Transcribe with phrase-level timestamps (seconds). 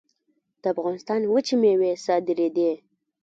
[0.61, 2.71] د افغانستان وچې میوې صادرېدې